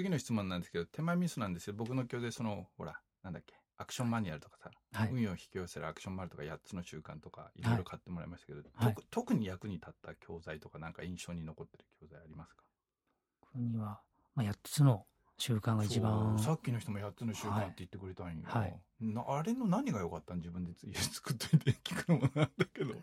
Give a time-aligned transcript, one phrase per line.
[0.00, 1.74] 次の質問なんですけど、手前ミスなんですよ。
[1.76, 5.10] 僕の教でその、ほら、なんだっけ、アクションマニュアルとかさ、はい。
[5.12, 7.62] 運を引き寄せるアクションマニュアルとか8つの習慣とか、い。
[7.62, 8.94] ろいろ買ってもらいましたけど、はい。
[8.94, 12.62] 特特に役に立った教材とか、なんか印象に残ってる教材ありますか？
[13.52, 14.00] 国は、
[14.34, 15.04] まあ、8つの
[15.36, 16.38] 習慣が一番。
[16.38, 18.44] さっきの人も8つの習慣って言ってくれたんよ。
[18.46, 18.80] はい。
[19.00, 22.94] なあれの何が良かったん自分で作っといて聞くのもなんだけど。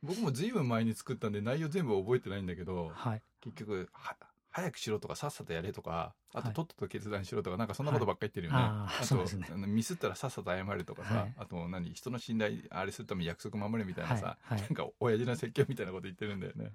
[0.00, 3.22] 僕もずいぶん前に作ったんで内容全部覚えてないんだけど、はい。
[3.40, 4.16] 結局は
[4.50, 6.54] 早くしろとかさっさとやれとかあとはい。
[6.54, 9.16] とっとと決断しろとか、なんかそんなことばっかり言ってるよね、はいあと
[9.56, 9.66] ね。
[9.66, 11.34] ミスったらさっさと謝るとかさ、はい。
[11.38, 14.58] あと何人の信頼あれするために約束守れみたいなさ、はい。
[14.58, 14.60] はい。
[14.62, 16.72] なんか親父の説教みたいなこと言ってるんだよね。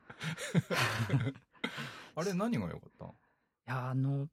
[2.15, 3.15] あれ何が良かったの？
[3.67, 4.27] いやあの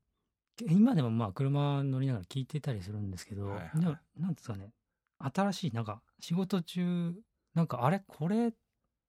[0.68, 4.72] 今でもまあ車乗りながら聞いてたりするんですけど、はいはいなんですかね。
[5.18, 7.14] 新しいなんか仕事中
[7.54, 8.02] なんかあれ？
[8.06, 8.52] これ？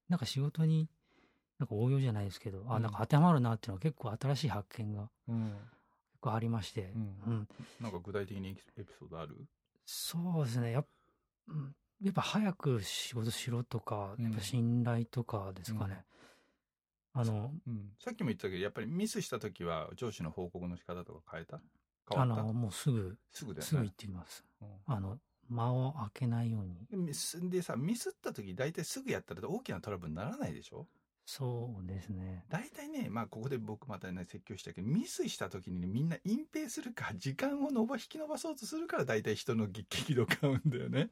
[0.07, 0.89] なんか仕事に
[1.61, 2.81] なんか応用じゃないですけど、あうん。
[2.81, 5.57] なんか当てはまるなっていうのは結構新しい発見がうん、結
[6.19, 7.01] 構ありまして、うん。
[7.27, 7.47] うん。
[7.79, 9.37] なんか具体的にエピソードある？
[9.85, 10.71] そうですね。
[10.71, 10.85] やっ,、
[11.49, 14.25] うん、やっぱ早く仕事しろとか、うん。
[14.25, 16.03] やっぱ信頼とかですかね、
[17.13, 21.61] あのうん、さっきも言ったけどやっぱりミスした時は上司の報告の仕方とか変えた？
[22.09, 22.43] 変あわった？
[22.43, 23.61] のもうすぐすぐね。
[23.61, 24.43] すぐ言ってきます。
[24.61, 24.67] うん。
[24.87, 25.19] あの
[25.49, 26.87] 間を空けないように。
[26.89, 30.87] でミスでさミスった時大体すぐやったら大きなトラブルにならないでしょ？
[31.25, 32.45] そうですね。
[32.49, 41.09] 大体ねまあここで僕またね説教したけどミスした時にねみんな隠蔽するか 時間を伸ば引き伸ばそうとするから大体人の激激度買うんだよね。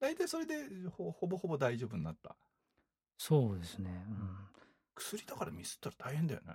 [0.00, 2.36] 大体それでほほぼほぼ大丈夫になった。
[3.18, 4.04] そうですね。
[4.08, 4.36] うん。
[4.94, 6.54] 薬だからミスったら大変だよね、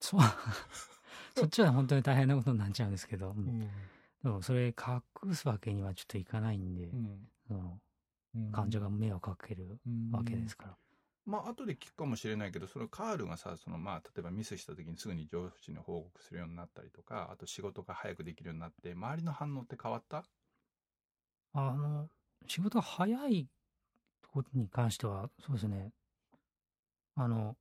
[0.00, 0.20] そう。
[1.36, 3.60] そっちは本当に大変なことになっちゃうんですけど、うん。
[4.22, 6.90] でもそれ隠すわけにはちょっといかないんで、
[7.46, 7.80] その
[8.52, 9.78] 患者が迷惑かける
[10.10, 10.76] わけですから、
[11.28, 20.24] まあ後で聞くかもしれないけどそのカールがさそのまあ例えばミスした時にすぐに上司に報告するようになったりとかあと仕事が早くできるようになって周りの反応って変わった？
[21.52, 22.08] あの
[22.46, 23.46] 仕事が早い
[24.32, 25.90] ことに関してはそうですね。
[27.14, 27.56] あの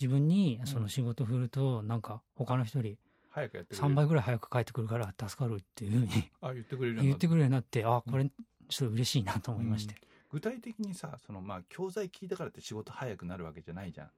[0.00, 2.98] 自分にその仕事振ると、なんか他の人より
[3.30, 7.16] 早くやってくれる？3倍ぐらい早く帰ってくるから助かるっていうふうにあ言ってくれるようになった。
[7.16, 9.96] 言ってくれるようになってあこれちょっと嬉しいなと思いまして、
[10.34, 14.10] 具体的にさそのまあ教材聞いたからって仕事早くなるわけじゃないじゃん。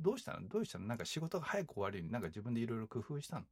[0.00, 0.46] どうしたの？
[0.46, 0.86] どうしたの？
[0.86, 3.42] なんか仕事が早く終わるようになんか自分でいろいろ工夫したの？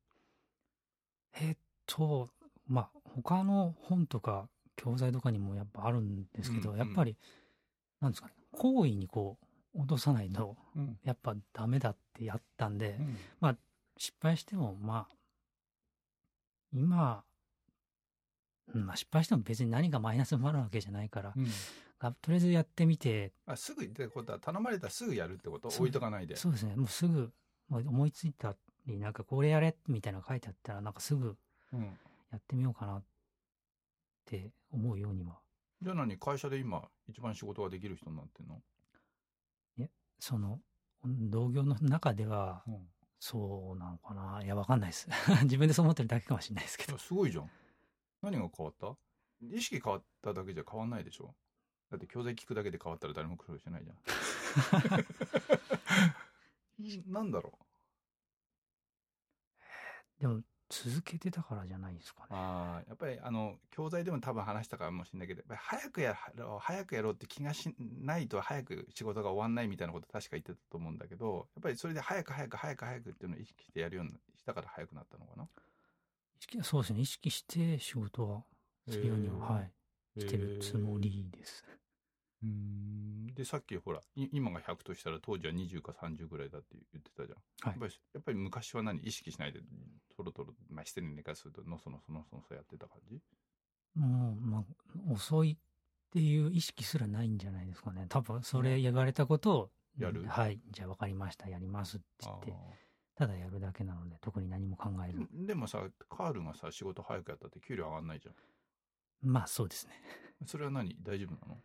[1.41, 2.29] えっと
[2.69, 4.47] まあ他の本とか
[4.77, 7.17] 教材とかにもやっぱあるんですけど、うんやっぱり
[8.01, 9.37] なんですかね行為にこ
[9.75, 10.97] う落とさないとうん。
[11.03, 13.01] やっぱダメだってやったんで、
[13.97, 15.15] 失敗してもまあ
[16.73, 17.25] 今、
[18.73, 21.47] うんまあ、失敗しても別に何がマイナスになるわけじゃないから、うん
[22.11, 23.33] がとりあえずやってみて。
[23.47, 25.69] あすぐってことは頼まれたらすぐやるってこと？
[25.69, 26.37] 置いとかないで。
[26.37, 26.77] そうですね。
[26.77, 27.33] もうすぐ
[27.69, 28.55] もう思いついた
[28.87, 31.37] りなんかこれやれみたいなの書いてあったらなんかすぐ
[31.73, 31.99] うん。
[32.31, 33.03] やってみようかなっ
[34.25, 35.39] て思うようには。
[35.83, 38.61] じゃあ何会社で今一番仕事ができる人になってんの？
[40.19, 40.61] その
[41.05, 42.89] 同業の中ではうん。
[43.25, 44.41] そうなのかな？
[44.43, 45.09] いやわかんないです。
[45.45, 46.99] 自分でそう思ってるだけかもしれないですけど。
[46.99, 47.51] すごいじゃん。
[48.21, 48.97] 何が変わった？
[49.55, 51.33] 意識変わっただけじゃ変わんないでしょ？
[51.93, 53.99] だって教材聞くだけで変わったら誰も苦労してないじゃん。
[57.13, 57.53] なんだろ
[60.19, 60.23] う。
[60.23, 62.29] でも続けてたからじゃないですかね。
[62.31, 75.45] ああやっぱりあの教材でも多分話したかもしれないけどやっぱり早くやろう早くやろうって気がしないと早く仕事が終わんないみたいなこと確か言ってたと思うんだけどやっぱりそれで早く早く早く早くっていうのを意識してやるようにしたから早くなったのかな？
[75.45, 75.49] 意
[76.41, 77.01] 識そうですね。
[77.01, 78.43] 意識して仕事は
[78.89, 79.71] するようには、はい。
[80.19, 81.73] してるつもりです、うー
[82.47, 83.27] ん。
[83.35, 87.71] でさっきほらい今が100としたら当時は20か30ぐらいだって言ってたじゃん、はい。
[87.71, 89.61] やっぱりやっぱり昔は何意識しないで
[90.17, 93.21] トロトロまあ失礼に寝かするとのそのそのそのそやってた感じ？
[93.95, 95.57] もう、まあ、遅いっ
[96.13, 98.07] ていう意識すらないんじゃないですかね。
[98.09, 100.25] 多分それ言われたことをやる？
[100.27, 100.61] はい。
[100.71, 101.49] じゃあ分かりました。
[101.49, 102.53] やりますって言って
[103.15, 108.35] ただやるだけなので特に何も考えずででもさカールがさ仕事早くやったって給料上がんないじゃん。
[109.31, 109.93] まあそうですね。
[110.47, 110.97] それは何？
[111.03, 111.59] 大丈夫なの？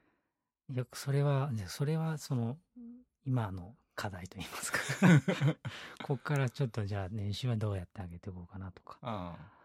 [0.69, 2.57] いやそれはそれはその
[3.25, 4.79] 今の課題といいますか。
[6.03, 8.97] こっからちょっとじゃあ年収はどうやってあげていこうかなとか。
[9.01, 9.57] ああ。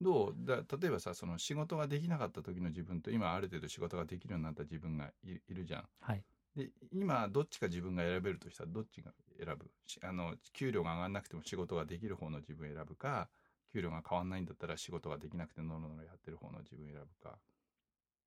[0.00, 0.34] どう？
[0.38, 5.88] だ例えばさその仕事ができなかった時の自分と今ある程度仕事ができるようになった自分がいいるじゃん。
[6.00, 6.24] はい。
[6.54, 9.70] で今どっちか自分が選べるとしたらどっちが選ぶ？
[9.86, 13.28] しあの給料が上がんなくても仕事ができる方の自分を選ぶか
[13.72, 17.38] 給料が変わんないんだったら仕事ができなくてのろのろやってる方の自分を選ぶか。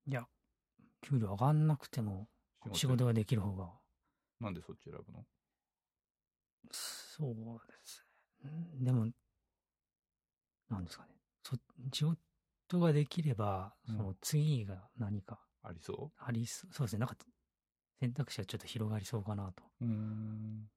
[0.06, 0.28] いや
[1.02, 2.28] 給料上がんなくても
[2.72, 3.70] 仕事ができる方が。
[4.40, 5.24] なんでそっち選ぶの？
[6.72, 7.34] そう
[7.66, 8.04] です
[8.44, 8.50] ね。
[8.80, 9.06] でも、
[10.68, 11.14] なんですかね。
[11.42, 11.56] そ
[11.92, 13.96] 仕事ができれば、うん。
[13.96, 15.40] その次が何か。
[15.62, 17.00] ありそありそう、そうですね。
[17.00, 17.16] なんか
[18.00, 19.62] 選択肢はちょっと広がりそうかなと。
[19.82, 20.70] ううん。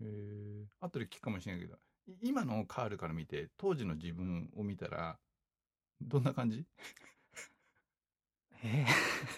[0.00, 5.18] えー、後で聞くかもしれないけどい今のカールから見て当時の自分を見たら
[6.00, 6.66] どんな感じ？
[8.66, 8.86] え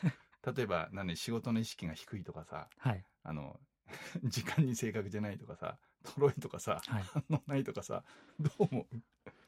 [0.05, 3.05] え例えば何仕事の意識が低いとかさはい。
[3.23, 3.61] あの
[4.25, 7.03] 時間に正確じゃないとかさとろいとかさはい。
[7.03, 8.05] 反応ないとかさ
[8.41, 9.03] どう思う？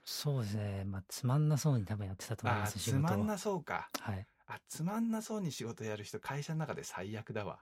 [0.05, 0.85] そうですね。
[0.85, 4.27] まあ、つまんなそうに多分やってたと思いあます、つまんなそうかはい。
[4.47, 7.61] あつまんなそうに仕事やる人会社の中で最悪だわ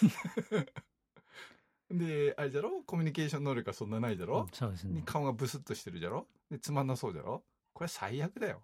[1.90, 2.82] であれだろ？
[2.84, 5.02] コミュニケーション能力がそんなないだろ、そうですね。
[5.04, 6.28] 顔がブスッとしてるじゃろ？
[6.50, 7.44] でつまんなそうじゃろ？
[7.72, 8.62] これ最悪だよ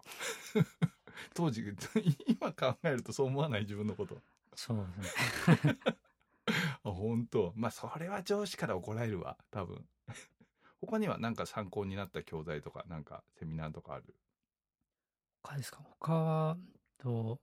[1.33, 1.63] 当時
[2.27, 4.21] 今考えるとそう思わない自分のこと。
[4.55, 5.77] そうですね。
[6.83, 7.53] あ本当。
[7.55, 9.87] まあそれは上司から怒られるわ多分。
[10.81, 14.15] 他には何か参考になった教材とかなんかセミナーとかある？
[15.43, 15.81] 他ですか？
[15.99, 16.57] 他は、
[16.97, 17.39] と、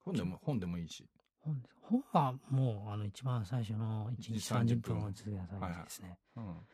[0.00, 1.08] 本でも本でもいいし。
[1.40, 6.18] 本本はもう、あの、一番最初の1日30分を続けなさいですね。
[6.36, 6.66] うん。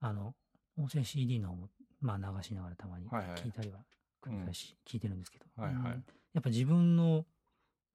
[0.00, 0.34] あの、
[0.76, 1.68] 音声 CD の方も、
[2.00, 3.40] まあ流しながらたまにはいはい。
[3.40, 3.84] 聞いたりは、
[4.22, 5.44] 繰り返し聞いてるんですけど。
[5.56, 5.92] はいはい。
[5.92, 6.04] うん。
[6.34, 7.26] やっぱ自分の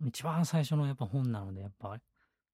[0.05, 1.97] 一番最初のやっぱ本なので、やっぱ、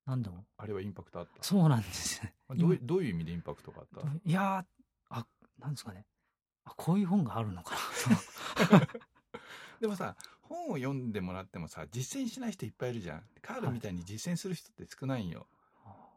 [0.06, 1.44] 何でも、あれはインパクトあった？
[1.44, 2.22] そうなんです。
[2.24, 2.34] ね。
[2.56, 4.08] どういどういう意味でインパクトがあった？
[4.26, 4.66] いやー、
[5.10, 5.26] あ、
[5.60, 6.06] なんですかね。
[6.66, 7.76] あ、こういう本があるのか
[8.70, 8.88] な。
[9.80, 13.24] でもさ本を読んでもらってもさ実践しない人いっぱいいるじゃん。
[13.42, 15.48] カールみたいに実践する人って少ないんよ、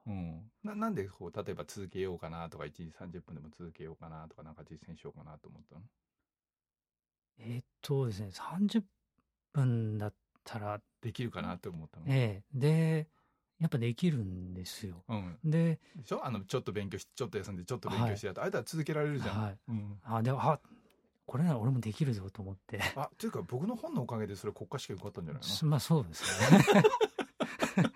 [0.05, 0.11] と。
[0.11, 5.83] うん、ななんでこう例えば続けようかなとか1時30分でも続けようかなとかなんか実践しようかなと思ったの？
[7.39, 8.83] えーっとですね、30
[9.53, 10.15] 分だっ
[10.45, 13.09] たら、できるかなって思ったの、ええで、
[13.61, 15.03] やっぱできるんですよ。
[15.09, 16.25] うん、で、でしょ？
[16.25, 19.59] あのちょっと勉強してちょっと休んでちょっと勉強してやった、あれだら続けられるじゃん、はい。
[19.69, 20.61] うん、あ、でも、あ、
[21.27, 22.81] これなら俺もできるぞと思って。
[22.97, 25.49] あというか僕の本のおかげでそれ国家試験受かったんじゃないの？
[25.49, 26.83] すまあそうですね。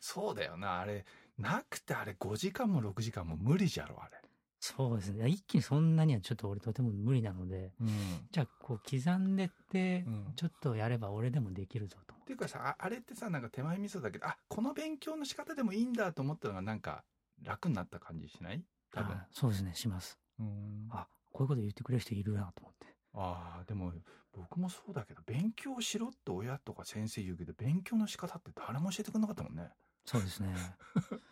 [0.00, 1.04] そうだよなあれ。
[1.38, 4.19] なくてあれ5時間も6時間も無理じゃろあれ
[4.60, 5.26] そうですね。
[5.28, 7.88] 一気にそんなにはちょっと俺とても無理なので、うん
[8.30, 17.04] じゃあこう刻んでってうん、ちょっとやれば俺でもできるぞと思っていうかさああれってさなんか手前味噌だけどあこの勉強の仕方でもいいんだと思ったのがなんか
[17.42, 18.62] 楽になった感じしない？
[18.92, 20.18] 多分あそうですね、します。
[20.38, 22.86] うんあ、こういうこと言ってくれる人いるなと思って。
[23.14, 23.92] ああでも
[24.32, 29.68] 僕もそうだけど勉強しろって親とか先生言うけど勉強の仕方って誰も教えてくれなかったもんね
[30.04, 30.54] そうですね。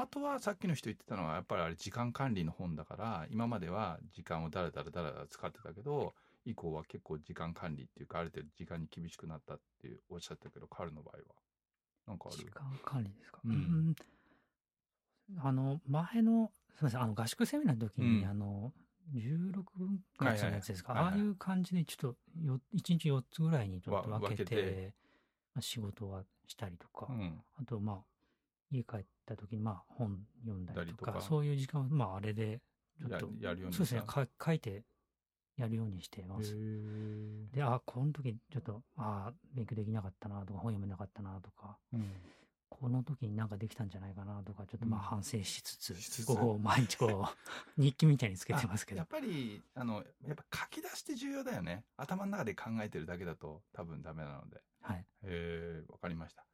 [0.00, 6.14] あとはさっきの人言ってたのはやっぱりあれ時間管理の本だから今までは時間をだらだらだらだら使ってたけど
[6.44, 11.22] 以降は結構時間管理っていうかある程度時間に厳しくなったっていうおっしゃったけどカールの場合は。
[12.06, 12.36] なんかある？
[12.38, 13.40] 時間管理ですか？
[13.44, 13.50] うん。
[13.52, 13.94] うん。
[15.40, 18.28] あの、前の、すみません、あの、合宿セミナーの時に、うん。
[18.28, 18.72] あの、
[19.14, 21.20] 16分割のやつですか、はいはいはい。
[21.20, 22.16] ああいう感じで、ちょっと
[22.46, 24.94] よ、1日4つぐらいにちょっとわ分けて、分けて。
[25.54, 27.42] まあ、仕事はしたりとか、うん。
[27.56, 27.96] あと、まあ、
[28.70, 32.60] 家帰った時に、まあ、本読んだりとか、そういう時間は、まあ、あれで、
[32.98, 34.84] ちょっと、ややるようにそうですねか、書いて
[35.56, 36.54] やるようにしてます。
[36.54, 42.10] へで、あ、この時、ちょっと、あ勉強できなかったなとか、本読めなかったなとか、ーうん。
[42.68, 45.06] この時になんかできたんじゃないかなとか、ちょっとまあうん。
[45.06, 46.26] 反省しつつ、しつつ。
[46.26, 47.32] こう、毎日こう、
[47.82, 48.98] 日記みたいにつけてますけど。
[48.98, 49.06] やっ。
[49.08, 51.84] ぱりあのやっぱ書き出しって重要だよね。
[51.96, 54.62] 頭の中で考えてるだけだと多分ダメなので。
[54.80, 54.98] はい。
[55.00, 56.44] へえわかりました